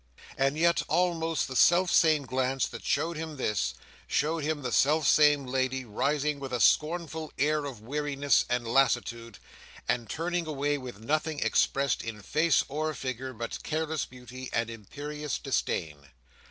And 0.35 0.57
yet 0.57 0.81
almost 0.87 1.47
the 1.47 1.55
self 1.55 1.91
same 1.91 2.25
glance 2.25 2.65
that 2.65 2.83
showed 2.83 3.17
him 3.17 3.37
this, 3.37 3.75
showed 4.07 4.43
him 4.43 4.63
the 4.63 4.71
self 4.71 5.05
same 5.05 5.45
lady 5.45 5.85
rising 5.85 6.39
with 6.39 6.51
a 6.51 6.59
scornful 6.59 7.31
air 7.37 7.65
of 7.65 7.81
weariness 7.81 8.43
and 8.49 8.67
lassitude, 8.67 9.37
and 9.87 10.09
turning 10.09 10.47
away 10.47 10.79
with 10.79 11.01
nothing 11.03 11.39
expressed 11.41 12.01
in 12.01 12.23
face 12.23 12.63
or 12.67 12.95
figure 12.95 13.31
but 13.31 13.61
careless 13.61 14.05
beauty 14.05 14.49
and 14.51 14.71
imperious 14.71 15.37
disdain. 15.37 16.07